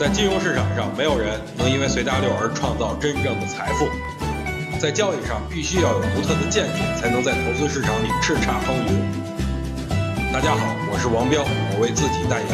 [0.00, 3.86] 在金融市场上，没有人能因为随大流而创造真正的财富。
[4.80, 10.32] 在交易上，必须要有独特的见解，才能在投资市场里叱咤风云。
[10.32, 12.48] 大家好，我是王彪，我为自己代言。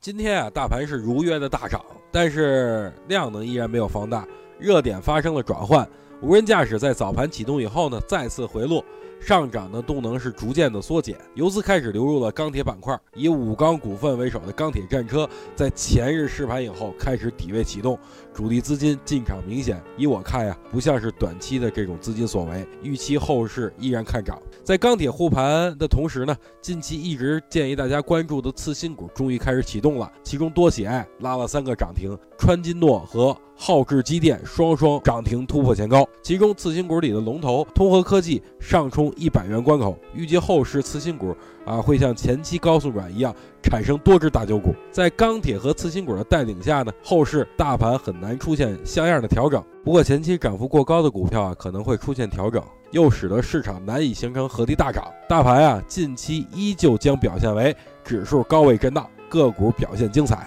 [0.00, 4.26] 今天啊，大盘是如约的大涨，但是量能依然没有放大，
[4.58, 5.86] 热点发生了转换。
[6.20, 8.84] 无人驾驶在早盘启动以后呢，再次回落。
[9.20, 17.98] 上涨的动能是逐渐的缩减，游资开始流入了钢铁板块，以武钢股份为首的钢铁战车在前日试盘以后开始底位启动，
[18.32, 19.82] 主力资金进场明显。
[19.96, 24.40] 以我看呀，不像是短期的这种资金所为，预期后市依然看涨。
[24.62, 33.36] 在钢铁护盘的同时呢，近期一直建议大家关注的次新股终于开始启动了，其中多喜爱拉了三个涨停，川金诺和。
[33.60, 44.72] 浩智机电双双涨停突破前高，其中次新股里的龙头通和科技上冲一百元关口，预计后市次新股啊会像前期高速转一样产生多只大牛股。
[44.92, 49.62] 在钢铁和次新股的带领下呢，后市大盘很难出现像样的调整。
[49.84, 52.62] 不过前期涨幅过高的股票啊可能会出现调整，
[52.92, 55.04] 又使得市场难以形成合力大涨。
[55.28, 60.46] 大盘啊近期依旧将表现为指数高位震荡，个股表现精彩。